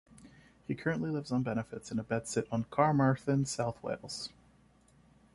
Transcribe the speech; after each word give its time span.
He 0.67 0.73
currently 0.73 1.11
lives 1.11 1.31
on 1.31 1.43
benefits 1.43 1.91
in 1.91 1.99
a 1.99 2.03
bedsit 2.03 2.51
in 2.51 2.63
Carmarthen, 2.71 3.45
South 3.45 3.83
Wales. 3.83 4.29